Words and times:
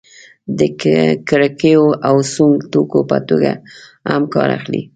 د 0.57 0.59
کړکیو 1.29 1.83
او 2.07 2.15
سونګ 2.33 2.57
توکو 2.71 2.99
په 3.09 3.17
توګه 3.29 3.51
هم 4.11 4.23
کار 4.33 4.49
اخلي. 4.57 4.81